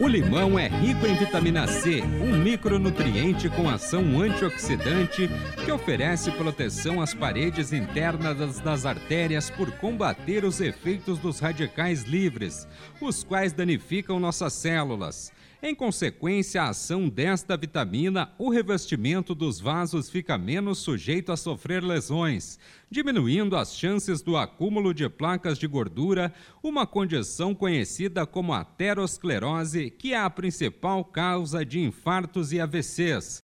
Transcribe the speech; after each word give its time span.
O 0.00 0.08
limão 0.08 0.58
é 0.58 0.66
rico 0.66 1.06
em 1.06 1.14
vitamina 1.14 1.68
C, 1.68 2.02
um 2.02 2.36
micronutriente 2.36 3.48
com 3.48 3.68
ação 3.68 4.20
antioxidante 4.20 5.30
que 5.64 5.70
oferece 5.70 6.32
proteção 6.32 7.00
às 7.00 7.14
paredes 7.14 7.72
internas 7.72 8.58
das 8.58 8.84
artérias 8.84 9.50
por 9.50 9.70
combater 9.76 10.44
os 10.44 10.60
efeitos 10.60 11.16
dos 11.20 11.38
radicais 11.38 12.02
livres, 12.02 12.66
os 13.00 13.22
quais 13.22 13.52
danificam 13.52 14.18
nossas 14.18 14.52
células. 14.54 15.32
Em 15.66 15.74
consequência 15.74 16.62
à 16.62 16.68
ação 16.68 17.08
desta 17.08 17.56
vitamina, 17.56 18.30
o 18.38 18.50
revestimento 18.50 19.34
dos 19.34 19.58
vasos 19.58 20.10
fica 20.10 20.36
menos 20.36 20.76
sujeito 20.80 21.32
a 21.32 21.38
sofrer 21.38 21.82
lesões, 21.82 22.58
diminuindo 22.90 23.56
as 23.56 23.74
chances 23.74 24.20
do 24.20 24.36
acúmulo 24.36 24.92
de 24.92 25.08
placas 25.08 25.56
de 25.56 25.66
gordura, 25.66 26.34
uma 26.62 26.86
condição 26.86 27.54
conhecida 27.54 28.26
como 28.26 28.52
aterosclerose, 28.52 29.88
que 29.88 30.12
é 30.12 30.18
a 30.18 30.28
principal 30.28 31.02
causa 31.02 31.64
de 31.64 31.80
infartos 31.80 32.52
e 32.52 32.60
AVCs. 32.60 33.42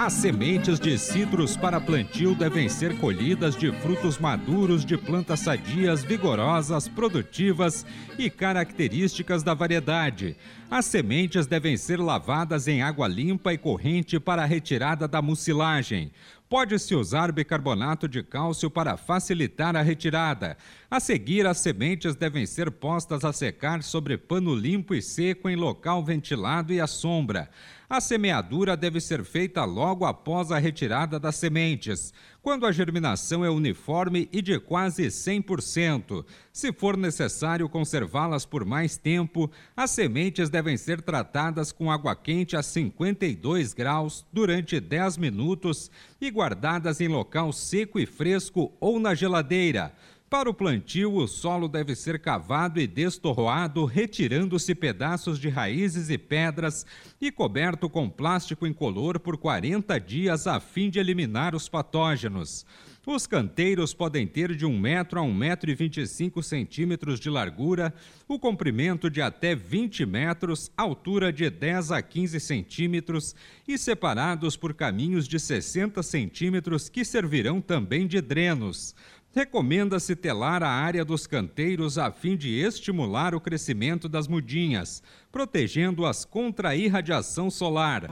As 0.00 0.12
sementes 0.12 0.78
de 0.78 0.96
citros 0.96 1.56
para 1.56 1.80
plantio 1.80 2.32
devem 2.32 2.68
ser 2.68 2.96
colhidas 2.98 3.56
de 3.56 3.72
frutos 3.80 4.16
maduros 4.16 4.84
de 4.84 4.96
plantas 4.96 5.40
sadias, 5.40 6.04
vigorosas, 6.04 6.86
produtivas 6.86 7.84
e 8.16 8.30
características 8.30 9.42
da 9.42 9.54
variedade. 9.54 10.36
As 10.70 10.86
sementes 10.86 11.48
devem 11.48 11.76
ser 11.76 11.98
lavadas 11.98 12.68
em 12.68 12.80
água 12.80 13.08
limpa 13.08 13.52
e 13.52 13.58
corrente 13.58 14.20
para 14.20 14.42
a 14.44 14.46
retirada 14.46 15.08
da 15.08 15.20
mucilagem. 15.20 16.12
Pode-se 16.48 16.94
usar 16.94 17.32
bicarbonato 17.32 18.08
de 18.08 18.22
cálcio 18.22 18.70
para 18.70 18.96
facilitar 18.96 19.74
a 19.74 19.82
retirada. 19.82 20.56
A 20.88 21.00
seguir, 21.00 21.44
as 21.44 21.58
sementes 21.58 22.14
devem 22.14 22.46
ser 22.46 22.70
postas 22.70 23.24
a 23.24 23.32
secar 23.32 23.82
sobre 23.82 24.16
pano 24.16 24.54
limpo 24.54 24.94
e 24.94 25.02
seco 25.02 25.48
em 25.50 25.56
local 25.56 26.04
ventilado 26.04 26.72
e 26.72 26.80
à 26.80 26.86
sombra. 26.86 27.50
A 27.90 28.02
semeadura 28.02 28.76
deve 28.76 29.00
ser 29.00 29.24
feita 29.24 29.64
logo 29.64 30.04
após 30.04 30.52
a 30.52 30.58
retirada 30.58 31.18
das 31.18 31.36
sementes, 31.36 32.12
quando 32.42 32.66
a 32.66 32.72
germinação 32.72 33.42
é 33.42 33.48
uniforme 33.48 34.28
e 34.30 34.42
de 34.42 34.60
quase 34.60 35.06
100%. 35.06 36.22
Se 36.52 36.70
for 36.70 36.98
necessário 36.98 37.66
conservá-las 37.66 38.44
por 38.44 38.62
mais 38.66 38.98
tempo, 38.98 39.50
as 39.74 39.90
sementes 39.90 40.50
devem 40.50 40.76
ser 40.76 41.00
tratadas 41.00 41.72
com 41.72 41.90
água 41.90 42.14
quente 42.14 42.58
a 42.58 42.62
52 42.62 43.72
graus 43.72 44.26
durante 44.30 44.78
10 44.78 45.16
minutos 45.16 45.90
e 46.20 46.30
guardadas 46.30 47.00
em 47.00 47.08
local 47.08 47.54
seco 47.54 47.98
e 47.98 48.04
fresco 48.04 48.70
ou 48.78 49.00
na 49.00 49.14
geladeira. 49.14 49.94
Para 50.30 50.50
o 50.50 50.52
plantio, 50.52 51.14
o 51.14 51.26
solo 51.26 51.68
deve 51.68 51.96
ser 51.96 52.18
cavado 52.20 52.78
e 52.78 52.86
destorroado, 52.86 53.86
retirando-se 53.86 54.74
pedaços 54.74 55.38
de 55.38 55.48
raízes 55.48 56.10
e 56.10 56.18
pedras 56.18 56.84
e 57.18 57.32
coberto 57.32 57.88
com 57.88 58.10
plástico 58.10 58.66
incolor 58.66 59.18
por 59.18 59.38
40 59.38 59.98
dias 59.98 60.46
a 60.46 60.60
fim 60.60 60.90
de 60.90 60.98
eliminar 60.98 61.54
os 61.54 61.66
patógenos. 61.66 62.66
Os 63.06 63.26
canteiros 63.26 63.94
podem 63.94 64.26
ter 64.26 64.54
de 64.54 64.66
1 64.66 64.78
metro 64.78 65.18
a 65.18 65.22
1 65.22 65.32
metro 65.32 65.70
e 65.70 65.74
25 65.74 66.42
centímetros 66.42 67.18
de 67.18 67.30
largura, 67.30 67.94
o 68.28 68.38
comprimento 68.38 69.08
de 69.08 69.22
até 69.22 69.54
20 69.54 70.04
metros, 70.04 70.70
altura 70.76 71.32
de 71.32 71.48
10 71.48 71.90
a 71.90 72.02
15 72.02 72.38
centímetros 72.38 73.34
e 73.66 73.78
separados 73.78 74.58
por 74.58 74.74
caminhos 74.74 75.26
de 75.26 75.40
60 75.40 76.02
centímetros 76.02 76.90
que 76.90 77.02
servirão 77.02 77.62
também 77.62 78.06
de 78.06 78.20
drenos. 78.20 78.94
Recomenda-se 79.34 80.16
telar 80.16 80.62
a 80.62 80.70
área 80.70 81.04
dos 81.04 81.26
canteiros 81.26 81.98
a 81.98 82.10
fim 82.10 82.36
de 82.36 82.48
estimular 82.58 83.34
o 83.34 83.40
crescimento 83.40 84.08
das 84.08 84.26
mudinhas, 84.26 85.02
protegendo-as 85.30 86.24
contra 86.24 86.70
a 86.70 86.76
irradiação 86.76 87.50
solar. 87.50 88.08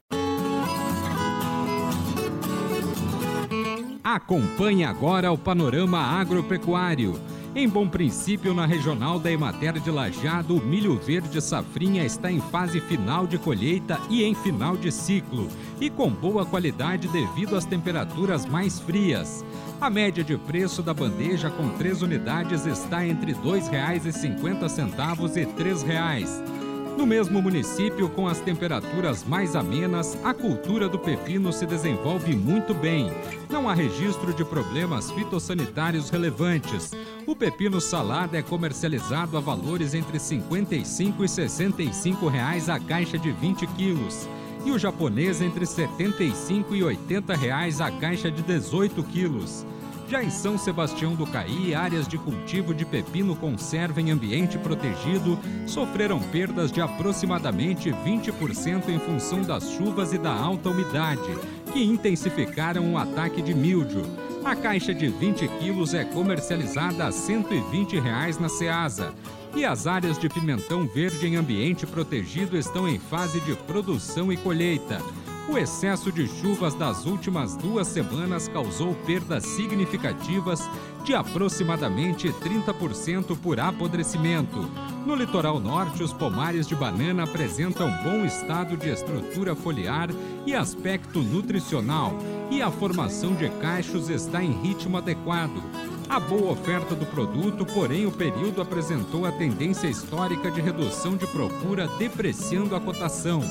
Acompanhe 4.04 4.84
agora 4.84 5.32
o 5.32 5.38
panorama 5.38 5.99
agropecuário. 5.99 7.21
Em 7.54 7.66
bom 7.66 7.88
princípio, 7.88 8.53
na 8.53 8.66
regional 8.66 9.19
da 9.19 9.33
Emater 9.33 9.81
de 9.81 9.91
Lajado, 9.91 10.54
o 10.54 10.65
milho 10.65 10.98
verde 10.98 11.41
safrinha 11.41 12.04
está 12.04 12.31
em 12.31 12.38
fase 12.38 12.81
final 12.81 13.27
de 13.27 13.38
colheita 13.38 13.98
e 14.10 14.22
em 14.22 14.34
final 14.34 14.77
de 14.77 14.93
ciclo, 14.93 15.48
e 15.81 15.91
com 15.91 16.10
boa 16.10 16.44
qualidade 16.47 17.09
devido 17.09 17.56
às 17.56 17.64
temperaturas 17.64 18.47
mais 18.47 18.78
frias. 18.78 19.44
A 19.81 19.91
média 19.91 20.25
de 20.25 20.37
preço 20.38 20.82
da 20.82 20.94
bandeja 20.94 21.50
com 21.50 21.69
três 21.70 22.03
unidades 22.03 22.64
está 22.64 23.06
entre 23.06 23.32
R$ 23.32 23.38
2,50 23.41 25.36
e 25.36 25.41
R$ 25.41 25.47
3,00. 25.47 26.66
No 26.97 27.04
mesmo 27.06 27.42
município, 27.42 28.09
com 28.09 28.26
as 28.26 28.41
temperaturas 28.41 29.22
mais 29.22 29.54
amenas, 29.54 30.16
a 30.25 30.32
cultura 30.32 30.88
do 30.88 30.98
pepino 30.98 31.53
se 31.53 31.66
desenvolve 31.66 32.34
muito 32.34 32.72
bem. 32.72 33.12
Não 33.50 33.69
há 33.69 33.75
registro 33.75 34.32
de 34.32 34.42
problemas 34.47 35.10
fitossanitários 35.10 36.09
relevantes. 36.09 36.92
O 37.26 37.36
pepino 37.36 37.82
salada 37.82 38.38
é 38.38 38.42
comercializado 38.42 39.36
a 39.36 39.41
valores 39.41 39.92
entre 39.92 40.15
R$ 40.15 40.20
55 40.20 41.22
e 41.22 41.28
65 41.28 42.28
reais 42.28 42.70
a 42.70 42.81
caixa 42.81 43.19
de 43.19 43.31
20 43.31 43.66
quilos 43.66 44.26
e 44.65 44.71
o 44.71 44.78
japonês 44.78 45.41
entre 45.41 45.61
R$ 45.61 45.67
75 45.67 46.75
e 46.75 46.83
80 46.83 47.34
reais 47.34 47.81
a 47.81 47.91
caixa 47.91 48.31
de 48.31 48.43
18 48.43 49.03
quilos. 49.05 49.67
Já 50.09 50.22
em 50.22 50.31
São 50.31 50.56
Sebastião 50.56 51.17
do 51.17 51.27
Caí, 51.27 51.75
áreas 51.75 52.06
de 52.06 52.17
cultivo 52.17 52.72
de 52.72 52.84
pepino 52.84 53.34
conserva 53.34 54.00
em 54.00 54.12
ambiente 54.12 54.56
protegido 54.56 55.37
sofreram 55.66 56.21
perdas 56.21 56.71
de 56.71 56.81
aproximadamente 56.81 57.91
20% 57.91 58.89
em 58.89 59.00
função 59.00 59.43
das 59.43 59.69
chuvas 59.72 60.12
e 60.12 60.19
da 60.19 60.33
alta 60.33 60.71
umidade, 60.71 61.37
que 61.72 61.83
intensificaram 61.83 62.93
o 62.93 62.97
ataque 62.97 63.43
de 63.43 63.53
míldio. 63.53 64.03
A 64.45 64.55
caixa 64.55 64.95
de 64.95 65.09
20 65.09 65.49
quilos 65.59 65.93
é 65.93 66.05
comercializada 66.05 67.05
a 67.05 67.11
120 67.11 67.99
reais 67.99 68.39
na 68.39 68.49
Ceasa. 68.49 69.12
E 69.56 69.65
as 69.65 69.87
áreas 69.87 70.19
de 70.19 70.28
pimentão 70.28 70.87
verde 70.87 71.27
em 71.27 71.37
ambiente 71.37 71.87
protegido 71.87 72.59
estão 72.59 72.87
em 72.87 72.99
fase 72.99 73.41
de 73.41 73.55
produção 73.55 74.31
e 74.31 74.37
colheita. 74.37 75.00
O 75.49 75.56
excesso 75.56 76.12
de 76.12 76.28
chuvas 76.28 76.75
das 76.75 77.06
últimas 77.06 77.56
duas 77.56 77.87
semanas 77.87 78.49
causou 78.49 78.95
perdas 79.06 79.47
significativas 79.47 80.61
de 81.05 81.15
aproximadamente 81.15 82.28
30% 82.28 83.39
por 83.39 83.59
apodrecimento. 83.59 84.69
No 85.06 85.15
litoral 85.15 85.59
norte, 85.59 86.03
os 86.03 86.12
pomares 86.12 86.66
de 86.66 86.75
banana 86.75 87.25
apresentam 87.25 87.91
bom 88.03 88.27
estado 88.27 88.77
de 88.77 88.91
estrutura 88.91 89.56
foliar 89.56 90.11
e 90.45 90.55
aspecto 90.55 91.21
nutricional, 91.21 92.12
e 92.50 92.61
a 92.61 92.71
formação 92.71 93.34
de 93.34 93.49
cachos 93.49 94.11
está 94.11 94.43
em 94.43 94.53
ritmo 94.61 94.99
adequado. 94.99 95.62
A 96.09 96.21
boa 96.21 96.53
oferta 96.53 96.94
do 96.94 97.05
produto, 97.05 97.67
porém, 97.67 98.06
o 98.06 98.12
período 98.12 98.62
apresentou 98.62 99.27
a 99.27 99.33
tendência 99.33 99.89
histórica 99.89 100.51
de 100.51 100.60
redução 100.60 101.16
de 101.16 101.27
procura, 101.27 101.89
depreciando 101.98 102.77
a 102.77 102.80
cotação. 102.80 103.42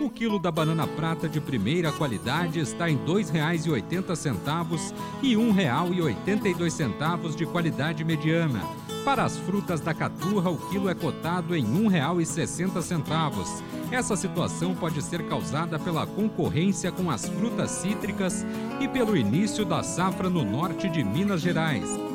O 0.00 0.08
quilo 0.08 0.38
da 0.38 0.50
banana 0.50 0.86
prata 0.86 1.28
de 1.28 1.40
primeira 1.40 1.90
qualidade 1.90 2.60
está 2.60 2.88
em 2.88 2.96
R$ 2.96 3.04
2,80 3.04 4.94
e 5.22 5.34
R$ 5.34 5.42
1,82 5.42 7.34
de 7.34 7.46
qualidade 7.46 8.04
mediana. 8.04 8.62
Para 9.04 9.24
as 9.24 9.36
frutas 9.36 9.80
da 9.80 9.92
caturra, 9.92 10.50
o 10.50 10.56
quilo 10.70 10.88
é 10.88 10.94
cotado 10.94 11.54
em 11.54 11.64
R$ 11.64 11.90
1,60. 11.90 13.62
Essa 13.90 14.16
situação 14.16 14.74
pode 14.74 15.02
ser 15.02 15.26
causada 15.28 15.78
pela 15.78 16.06
concorrência 16.06 16.90
com 16.90 17.10
as 17.10 17.28
frutas 17.28 17.70
cítricas 17.70 18.46
e 18.80 18.88
pelo 18.88 19.16
início 19.16 19.64
da 19.64 19.82
safra 19.82 20.30
no 20.30 20.42
norte 20.42 20.88
de 20.88 21.04
Minas 21.04 21.42
Gerais. 21.42 22.13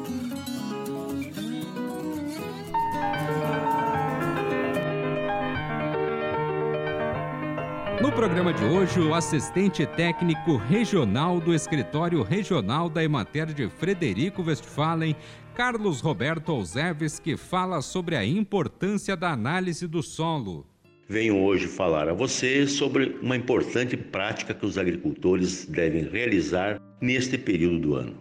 No 8.09 8.15
programa 8.15 8.51
de 8.51 8.63
hoje, 8.63 8.99
o 8.99 9.13
assistente 9.13 9.85
técnico 9.85 10.57
regional 10.57 11.39
do 11.39 11.53
Escritório 11.53 12.23
Regional 12.23 12.89
da 12.89 13.03
Emater 13.03 13.53
de 13.53 13.69
Frederico 13.69 14.41
Westphalen, 14.41 15.15
Carlos 15.53 16.01
Roberto 16.01 16.49
Ouzeves, 16.49 17.19
que 17.19 17.37
fala 17.37 17.83
sobre 17.83 18.15
a 18.15 18.25
importância 18.25 19.15
da 19.15 19.29
análise 19.29 19.85
do 19.85 20.01
solo. 20.01 20.65
Venho 21.07 21.37
hoje 21.37 21.67
falar 21.67 22.09
a 22.09 22.13
você 22.13 22.65
sobre 22.65 23.15
uma 23.21 23.37
importante 23.37 23.95
prática 23.95 24.55
que 24.55 24.65
os 24.65 24.79
agricultores 24.79 25.65
devem 25.65 26.09
realizar 26.09 26.81
neste 26.99 27.37
período 27.37 27.79
do 27.79 27.95
ano. 27.95 28.15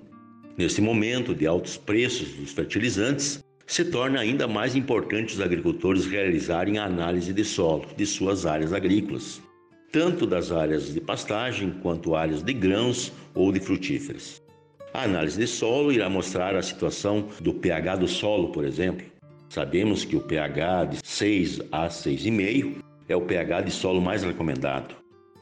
Nesse 0.59 0.83
momento 0.83 1.35
de 1.35 1.47
altos 1.47 1.79
preços 1.79 2.35
dos 2.35 2.53
fertilizantes, 2.53 3.43
se 3.67 3.87
torna 3.87 4.21
ainda 4.21 4.47
mais 4.47 4.77
importante 4.77 5.33
os 5.33 5.41
agricultores 5.41 6.05
realizarem 6.05 6.77
a 6.77 6.85
análise 6.85 7.33
de 7.33 7.43
solo 7.43 7.87
de 7.97 8.05
suas 8.05 8.45
áreas 8.45 8.75
agrícolas, 8.75 9.41
tanto 9.91 10.27
das 10.27 10.53
áreas 10.53 10.93
de 10.93 11.01
pastagem 11.01 11.71
quanto 11.83 12.15
áreas 12.15 12.43
de 12.43 12.53
grãos 12.53 13.13
ou 13.35 13.53
de 13.53 13.61
frutíferas. 13.61 14.43
A 14.93 15.05
análise 15.05 15.39
de 15.39 15.47
solo 15.47 15.93
irá 15.93 16.09
mostrar 16.09 16.55
a 16.57 16.63
situação 16.63 17.29
do 17.41 17.55
pH 17.55 17.97
do 17.97 18.09
solo, 18.09 18.49
por 18.53 18.65
exemplo. 18.65 19.07
Sabemos 19.49 20.05
que 20.05 20.17
o 20.17 20.21
pH 20.21 20.85
de 20.87 20.99
6 21.03 21.61
a 21.73 21.89
6,5 21.89 22.83
é 23.09 23.17
o 23.17 23.23
pH 23.23 23.63
de 23.63 23.71
solo 23.71 24.01
mais 24.01 24.23
recomendado. 24.23 24.95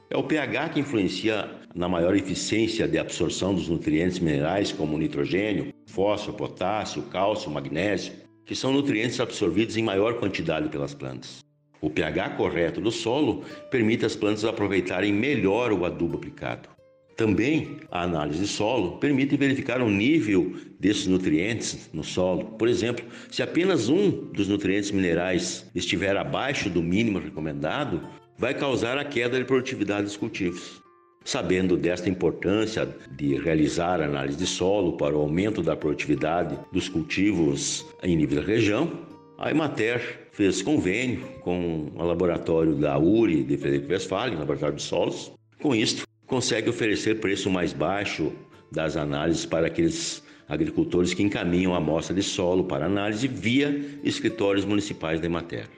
É 0.08 0.16
o 0.16 0.22
pH 0.22 0.68
que 0.70 0.80
influencia 0.80 1.50
na 1.74 1.88
maior 1.88 2.14
eficiência 2.16 2.86
de 2.86 2.98
absorção 2.98 3.54
dos 3.54 3.68
nutrientes 3.68 4.18
minerais 4.18 4.70
como 4.72 4.96
nitrogênio, 4.96 5.72
fósforo, 5.86 6.36
potássio, 6.36 7.02
cálcio, 7.04 7.50
magnésio, 7.50 8.12
que 8.44 8.54
são 8.54 8.72
nutrientes 8.72 9.18
absorvidos 9.18 9.76
em 9.76 9.82
maior 9.82 10.20
quantidade 10.20 10.68
pelas 10.68 10.94
plantas. 10.94 11.45
O 11.80 11.90
pH 11.90 12.30
correto 12.30 12.80
do 12.80 12.90
solo 12.90 13.44
permite 13.70 14.04
às 14.06 14.16
plantas 14.16 14.44
aproveitarem 14.44 15.12
melhor 15.12 15.72
o 15.72 15.84
adubo 15.84 16.16
aplicado. 16.16 16.68
Também 17.16 17.78
a 17.90 18.02
análise 18.02 18.40
de 18.40 18.46
solo 18.46 18.98
permite 18.98 19.36
verificar 19.38 19.80
o 19.80 19.88
nível 19.88 20.54
desses 20.78 21.06
nutrientes 21.06 21.88
no 21.92 22.04
solo. 22.04 22.44
Por 22.44 22.68
exemplo, 22.68 23.06
se 23.30 23.42
apenas 23.42 23.88
um 23.88 24.10
dos 24.32 24.48
nutrientes 24.48 24.90
minerais 24.90 25.66
estiver 25.74 26.14
abaixo 26.14 26.68
do 26.68 26.82
mínimo 26.82 27.18
recomendado, 27.18 28.06
vai 28.36 28.52
causar 28.52 28.98
a 28.98 29.04
queda 29.04 29.38
de 29.38 29.46
produtividade 29.46 30.04
dos 30.04 30.16
cultivos. 30.16 30.82
Sabendo 31.24 31.76
desta 31.76 32.08
importância 32.08 32.86
de 33.16 33.34
realizar 33.36 34.00
análise 34.00 34.36
de 34.36 34.46
solo 34.46 34.96
para 34.98 35.16
o 35.16 35.20
aumento 35.20 35.62
da 35.62 35.74
produtividade 35.74 36.56
dos 36.70 36.88
cultivos 36.88 37.84
em 38.02 38.14
nível 38.14 38.40
da 38.42 38.46
região, 38.46 38.92
a 39.38 39.50
Emater 39.50 40.25
fez 40.36 40.60
convênio 40.60 41.26
com 41.40 41.90
o 41.96 42.04
laboratório 42.04 42.74
da 42.74 42.98
URI 42.98 43.42
de 43.42 43.56
Frederico 43.56 43.90
Westphalen, 43.90 44.36
laboratório 44.36 44.76
de 44.76 44.82
solos. 44.82 45.32
Com 45.62 45.74
isto, 45.74 46.06
consegue 46.26 46.68
oferecer 46.68 47.20
preço 47.20 47.48
mais 47.48 47.72
baixo 47.72 48.30
das 48.70 48.98
análises 48.98 49.46
para 49.46 49.68
aqueles 49.68 50.22
agricultores 50.46 51.14
que 51.14 51.22
encaminham 51.22 51.72
a 51.72 51.78
amostra 51.78 52.14
de 52.14 52.22
solo 52.22 52.64
para 52.64 52.84
análise 52.84 53.26
via 53.26 53.82
escritórios 54.04 54.66
municipais 54.66 55.20
da 55.20 55.26
Emater. 55.26 55.70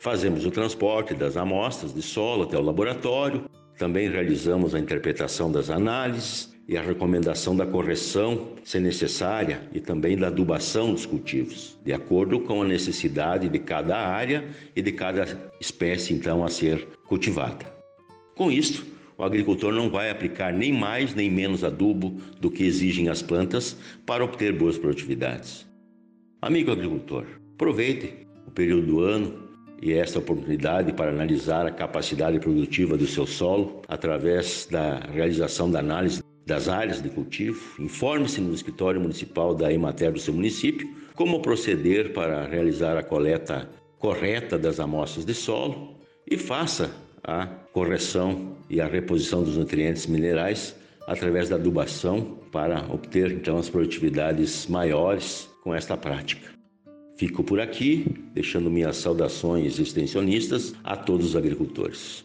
Fazemos 0.00 0.44
o 0.44 0.50
transporte 0.50 1.14
das 1.14 1.36
amostras 1.36 1.94
de 1.94 2.02
solo 2.02 2.42
até 2.42 2.58
o 2.58 2.62
laboratório, 2.62 3.44
também 3.76 4.08
realizamos 4.08 4.74
a 4.74 4.78
interpretação 4.78 5.52
das 5.52 5.70
análises 5.70 6.54
e 6.68 6.76
a 6.76 6.82
recomendação 6.82 7.56
da 7.56 7.64
correção, 7.64 8.48
se 8.64 8.80
necessária, 8.80 9.60
e 9.72 9.80
também 9.80 10.16
da 10.16 10.26
adubação 10.26 10.92
dos 10.92 11.06
cultivos, 11.06 11.78
de 11.84 11.92
acordo 11.92 12.40
com 12.40 12.62
a 12.62 12.66
necessidade 12.66 13.48
de 13.48 13.58
cada 13.58 13.96
área 13.96 14.44
e 14.74 14.82
de 14.82 14.90
cada 14.90 15.50
espécie 15.60 16.12
então 16.12 16.44
a 16.44 16.48
ser 16.48 16.86
cultivada. 17.06 17.64
Com 18.34 18.50
isto, 18.50 18.84
o 19.16 19.22
agricultor 19.22 19.72
não 19.72 19.88
vai 19.88 20.10
aplicar 20.10 20.52
nem 20.52 20.72
mais 20.72 21.14
nem 21.14 21.30
menos 21.30 21.62
adubo 21.62 22.20
do 22.40 22.50
que 22.50 22.64
exigem 22.64 23.08
as 23.08 23.22
plantas 23.22 23.76
para 24.04 24.24
obter 24.24 24.52
boas 24.52 24.76
produtividades. 24.76 25.66
Amigo 26.42 26.70
agricultor, 26.70 27.24
aproveite 27.54 28.26
o 28.46 28.50
período 28.50 28.86
do 28.86 29.00
ano 29.00 29.45
e 29.80 29.92
esta 29.92 30.18
oportunidade 30.18 30.92
para 30.92 31.10
analisar 31.10 31.66
a 31.66 31.70
capacidade 31.70 32.38
produtiva 32.38 32.96
do 32.96 33.06
seu 33.06 33.26
solo 33.26 33.82
através 33.88 34.66
da 34.70 35.00
realização 35.12 35.70
da 35.70 35.80
análise 35.80 36.22
das 36.46 36.68
áreas 36.68 37.02
de 37.02 37.08
cultivo. 37.10 37.80
Informe-se 37.82 38.40
no 38.40 38.54
escritório 38.54 39.00
municipal 39.00 39.54
da 39.54 39.72
Emater 39.72 40.12
do 40.12 40.20
seu 40.20 40.32
município 40.32 40.88
como 41.14 41.42
proceder 41.42 42.12
para 42.12 42.46
realizar 42.46 42.96
a 42.96 43.02
coleta 43.02 43.68
correta 43.98 44.58
das 44.58 44.78
amostras 44.78 45.24
de 45.24 45.34
solo 45.34 45.96
e 46.30 46.36
faça 46.36 46.90
a 47.24 47.46
correção 47.72 48.56
e 48.70 48.80
a 48.80 48.86
reposição 48.86 49.42
dos 49.42 49.56
nutrientes 49.56 50.06
minerais 50.06 50.76
através 51.06 51.48
da 51.48 51.56
adubação 51.56 52.38
para 52.52 52.86
obter 52.92 53.32
então 53.32 53.58
as 53.58 53.68
produtividades 53.68 54.66
maiores 54.66 55.48
com 55.62 55.74
esta 55.74 55.96
prática. 55.96 56.55
Fico 57.16 57.42
por 57.42 57.58
aqui, 57.60 58.04
deixando 58.34 58.70
minhas 58.70 58.98
saudações 58.98 59.78
extensionistas 59.78 60.74
a 60.84 60.96
todos 60.96 61.30
os 61.30 61.36
agricultores. 61.36 62.24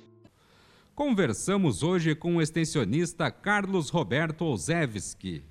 Conversamos 0.93 1.81
hoje 1.81 2.13
com 2.13 2.35
o 2.35 2.41
extensionista 2.41 3.31
Carlos 3.31 3.89
Roberto 3.89 4.43
Ozevski. 4.43 5.43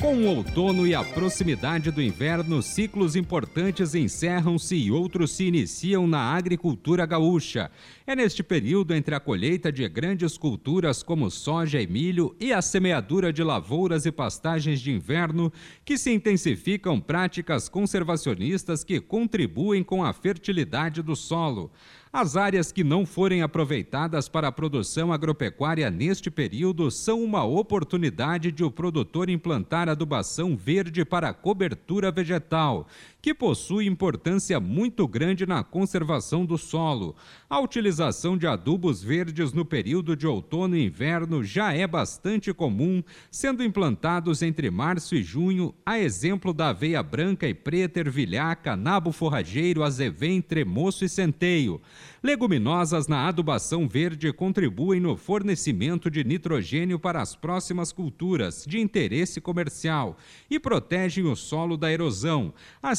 Com 0.00 0.14
o 0.14 0.26
outono 0.28 0.86
e 0.86 0.94
a 0.94 1.02
proximidade 1.02 1.90
do 1.90 2.00
inverno, 2.00 2.62
ciclos 2.62 3.16
importantes 3.16 3.96
encerram-se 3.96 4.76
e 4.76 4.92
outros 4.92 5.32
se 5.32 5.44
iniciam 5.44 6.06
na 6.06 6.20
agricultura 6.20 7.04
gaúcha. 7.04 7.68
É 8.06 8.14
neste 8.14 8.44
período 8.44 8.94
entre 8.94 9.16
a 9.16 9.20
colheita 9.20 9.72
de 9.72 9.88
grandes 9.88 10.38
culturas 10.38 11.02
como 11.02 11.28
soja 11.32 11.82
e 11.82 11.86
milho 11.88 12.36
e 12.38 12.52
a 12.52 12.62
semeadura 12.62 13.32
de 13.32 13.42
lavouras 13.42 14.06
e 14.06 14.12
pastagens 14.12 14.80
de 14.80 14.92
inverno 14.92 15.52
que 15.84 15.98
se 15.98 16.12
intensificam 16.12 17.00
práticas 17.00 17.68
conservacionistas 17.68 18.84
que 18.84 19.00
contribuem 19.00 19.82
com 19.82 20.04
a 20.04 20.12
fertilidade 20.12 21.02
do 21.02 21.16
solo. 21.16 21.72
As 22.12 22.36
áreas 22.36 22.72
que 22.72 22.82
não 22.82 23.04
forem 23.04 23.42
aproveitadas 23.42 24.28
para 24.30 24.48
a 24.48 24.52
produção 24.52 25.12
agropecuária 25.12 25.90
neste 25.90 26.30
período 26.30 26.90
são 26.90 27.22
uma 27.22 27.44
oportunidade 27.44 28.50
de 28.50 28.64
o 28.64 28.70
produtor 28.70 29.28
implantar 29.28 29.90
adubação 29.90 30.56
verde 30.56 31.04
para 31.04 31.34
cobertura 31.34 32.10
vegetal, 32.10 32.86
que 33.20 33.34
possui 33.34 33.86
importância 33.86 34.60
muito 34.60 35.06
grande 35.08 35.44
na 35.44 35.64
conservação 35.64 36.46
do 36.46 36.56
solo. 36.56 37.16
A 37.50 37.60
utilização 37.60 38.36
de 38.36 38.46
adubos 38.46 39.02
verdes 39.02 39.52
no 39.52 39.64
período 39.64 40.14
de 40.14 40.26
outono 40.26 40.76
e 40.76 40.84
inverno 40.84 41.42
já 41.42 41.72
é 41.72 41.86
bastante 41.86 42.52
comum, 42.52 43.02
sendo 43.30 43.64
implantados 43.64 44.40
entre 44.40 44.70
março 44.70 45.16
e 45.16 45.22
junho, 45.22 45.74
a 45.84 45.98
exemplo 45.98 46.52
da 46.52 46.68
aveia 46.68 47.02
branca 47.02 47.48
e 47.48 47.54
preta, 47.54 48.00
ervilhaca, 48.00 48.76
nabo 48.76 49.10
forrageiro, 49.10 49.82
azevém, 49.82 50.40
tremoço 50.40 51.04
e 51.04 51.08
centeio. 51.08 51.80
Leguminosas 52.22 53.06
na 53.06 53.28
adubação 53.28 53.88
verde 53.88 54.32
contribuem 54.32 55.00
no 55.00 55.16
fornecimento 55.16 56.10
de 56.10 56.24
nitrogênio 56.24 56.98
para 56.98 57.22
as 57.22 57.36
próximas 57.36 57.92
culturas 57.92 58.64
de 58.66 58.80
interesse 58.80 59.40
comercial 59.40 60.16
e 60.50 60.58
protegem 60.58 61.24
o 61.24 61.36
solo 61.36 61.76
da 61.76 61.92
erosão, 61.92 62.52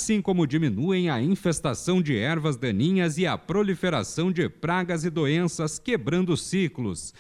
assim 0.09 0.23
como 0.23 0.47
diminuem 0.47 1.07
a 1.07 1.21
infestação 1.21 2.01
de 2.01 2.17
ervas 2.17 2.57
daninhas 2.57 3.19
e 3.19 3.27
a 3.27 3.37
proliferação 3.37 4.31
de 4.31 4.49
pragas 4.49 5.03
e 5.05 5.09
doenças, 5.11 5.77
quebrando 5.77 6.35
ciclos. 6.35 7.13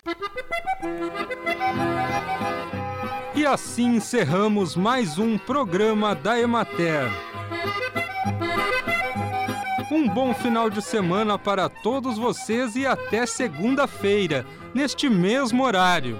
E 3.35 3.45
assim 3.45 3.97
encerramos 3.97 4.75
mais 4.75 5.19
um 5.19 5.37
programa 5.37 6.15
da 6.15 6.39
Emater. 6.39 7.11
Um 9.91 10.09
bom 10.09 10.33
final 10.33 10.67
de 10.67 10.81
semana 10.81 11.37
para 11.37 11.69
todos 11.69 12.17
vocês 12.17 12.75
e 12.75 12.87
até 12.87 13.27
segunda-feira, 13.27 14.47
neste 14.73 15.07
mesmo 15.07 15.63
horário. 15.63 16.17